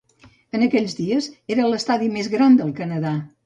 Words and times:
En 0.59 0.65
aquells 0.67 0.95
dies, 1.01 1.29
era 1.57 1.69
l'estadi 1.75 2.11
més 2.19 2.33
gran 2.35 2.61
del 2.63 2.77
Canadà. 2.85 3.17